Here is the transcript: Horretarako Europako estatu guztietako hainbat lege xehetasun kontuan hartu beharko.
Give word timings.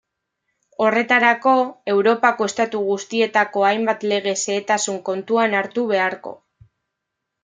Horretarako 0.83 1.51
Europako 1.91 2.47
estatu 2.51 2.81
guztietako 2.87 3.65
hainbat 3.67 4.05
lege 4.13 4.33
xehetasun 4.45 4.97
kontuan 5.11 5.55
hartu 5.61 5.85
beharko. 5.93 6.35